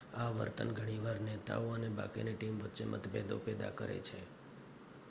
[0.15, 4.19] આ વર્તન ઘણી વાર નેતાઓ અને બાકીની ટીમ વચ્ચે મતભેદો પેદા કરે છે